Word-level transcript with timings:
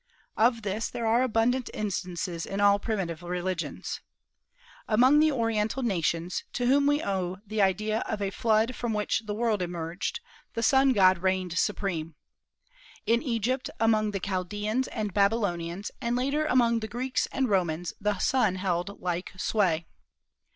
Of 0.35 0.63
this 0.63 0.89
there 0.89 1.05
are 1.05 1.21
abundant 1.21 1.69
instances 1.75 2.47
in 2.47 2.59
all 2.59 2.79
primitive 2.79 3.21
religions. 3.21 4.01
Among 4.87 5.19
the 5.19 5.31
Oriental 5.31 5.83
nations, 5.83 6.43
to 6.53 6.65
whom 6.65 6.87
we 6.87 7.03
owe 7.03 7.37
the 7.45 7.61
idea 7.61 7.99
of 8.07 8.19
a 8.19 8.31
flood 8.31 8.75
from 8.75 8.93
which 8.93 9.21
the 9.27 9.35
world 9.35 9.61
emerged, 9.61 10.19
the 10.55 10.63
Sun 10.63 10.93
god 10.93 11.19
reigned 11.19 11.55
supreme. 11.55 12.15
In 13.05 13.21
Egypt, 13.21 13.69
among 13.79 14.09
the 14.09 14.19
Chaldeans 14.19 14.87
and 14.87 15.13
Babylonians 15.13 15.91
and 16.01 16.15
later 16.15 16.47
among 16.47 16.79
the 16.79 16.87
Greeks 16.87 17.27
and 17.31 17.47
Romans 17.47 17.93
the 18.01 18.17
Sun 18.17 18.55
held 18.55 18.99
like 18.99 19.31
sway. 19.37 19.85